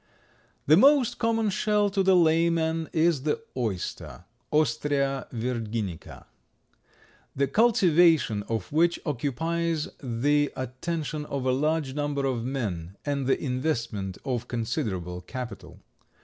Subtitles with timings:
[0.65, 6.25] The most common shell to the layman is the oyster (Ostrea virginica),
[7.35, 13.39] the cultivation of which occupies the attention of a large number of men and the
[13.39, 15.77] investment of considerable capital.